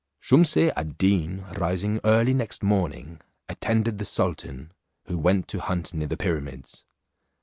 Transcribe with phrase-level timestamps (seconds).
[0.19, 4.71] Shumse ad Deen rising early next morning, attended the sultan,
[5.05, 6.83] who went to hunt near the pyramids.